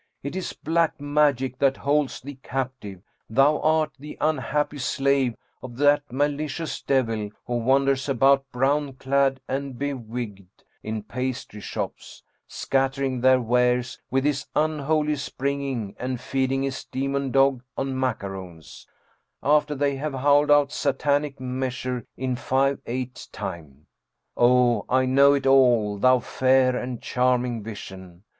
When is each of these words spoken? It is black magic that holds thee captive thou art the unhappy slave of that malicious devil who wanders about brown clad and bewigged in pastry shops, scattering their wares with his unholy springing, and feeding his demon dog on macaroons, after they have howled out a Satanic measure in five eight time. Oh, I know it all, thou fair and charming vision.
It 0.23 0.35
is 0.35 0.53
black 0.53 0.99
magic 0.99 1.59
that 1.59 1.77
holds 1.77 2.21
thee 2.21 2.39
captive 2.41 3.03
thou 3.29 3.59
art 3.59 3.91
the 3.99 4.17
unhappy 4.19 4.79
slave 4.79 5.35
of 5.61 5.77
that 5.77 6.01
malicious 6.11 6.81
devil 6.81 7.29
who 7.45 7.57
wanders 7.57 8.09
about 8.09 8.51
brown 8.51 8.93
clad 8.93 9.41
and 9.47 9.75
bewigged 9.77 10.47
in 10.81 11.03
pastry 11.03 11.59
shops, 11.61 12.23
scattering 12.47 13.21
their 13.21 13.39
wares 13.39 14.01
with 14.09 14.23
his 14.25 14.47
unholy 14.55 15.17
springing, 15.17 15.95
and 15.99 16.19
feeding 16.19 16.63
his 16.63 16.83
demon 16.85 17.29
dog 17.29 17.61
on 17.77 17.95
macaroons, 17.95 18.87
after 19.43 19.75
they 19.75 19.97
have 19.97 20.15
howled 20.15 20.49
out 20.49 20.71
a 20.71 20.75
Satanic 20.75 21.39
measure 21.39 22.07
in 22.17 22.35
five 22.35 22.79
eight 22.87 23.27
time. 23.31 23.85
Oh, 24.35 24.83
I 24.89 25.05
know 25.05 25.35
it 25.35 25.45
all, 25.45 25.99
thou 25.99 26.17
fair 26.17 26.75
and 26.75 26.99
charming 27.03 27.61
vision. 27.61 28.23